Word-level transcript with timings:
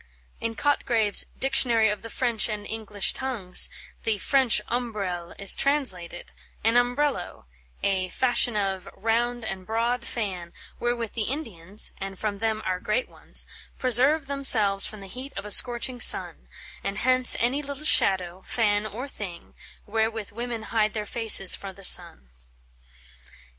In 0.39 0.55
Cotgrave's 0.55 1.27
"Dictionary 1.37 1.87
of 1.87 2.01
the 2.01 2.09
French 2.09 2.49
and 2.49 2.65
English 2.65 3.13
Tongues," 3.13 3.69
the 4.03 4.17
French 4.17 4.59
Ombrelle 4.67 5.35
is 5.37 5.55
translated, 5.55 6.31
"An 6.63 6.73
umbrello; 6.75 7.45
a 7.83 8.09
(fashion 8.09 8.55
of) 8.57 8.89
round 8.97 9.45
and 9.45 9.63
broad 9.63 10.03
fanne, 10.03 10.53
wherewith 10.79 11.13
the 11.13 11.29
Indians 11.29 11.91
(and 11.99 12.17
from 12.17 12.39
them 12.39 12.63
our 12.65 12.79
great 12.79 13.09
ones) 13.09 13.45
preserve 13.77 14.25
themselves 14.25 14.87
from 14.87 15.01
the 15.01 15.05
heat 15.07 15.33
of 15.37 15.45
a 15.45 15.51
scorching 15.51 15.99
sunne; 16.01 16.47
and 16.83 16.97
hence 16.97 17.35
any 17.39 17.61
little 17.61 17.85
shadow, 17.85 18.41
fanne, 18.43 18.87
or 18.87 19.07
thing, 19.07 19.53
wherewith 19.85 20.31
women 20.31 20.63
hide 20.73 20.93
their 20.95 21.05
faces 21.05 21.53
fro 21.53 21.71
the 21.71 21.83
sunne." 21.83 22.29